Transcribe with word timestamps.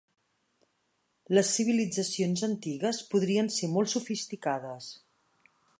Les 1.37 1.51
civilitzacions 1.57 2.43
antigues 2.49 3.03
podrien 3.13 3.53
ser 3.59 3.73
molt 3.79 3.95
sofisticades 3.95 4.91